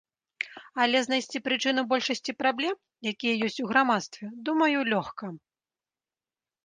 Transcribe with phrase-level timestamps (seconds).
[0.83, 2.75] Але знайсці прычыну большасці праблем,
[3.13, 5.25] якія ёсць у грамадстве, думаю, лёгка.